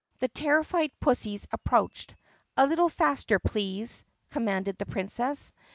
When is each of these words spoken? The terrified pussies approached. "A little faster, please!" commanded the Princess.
The 0.17 0.29
terrified 0.29 0.91
pussies 0.99 1.47
approached. 1.51 2.15
"A 2.57 2.65
little 2.65 2.89
faster, 2.89 3.37
please!" 3.37 4.03
commanded 4.31 4.79
the 4.79 4.85
Princess. 4.87 5.53